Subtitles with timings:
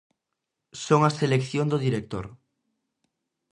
[0.85, 2.25] Son a selección do director.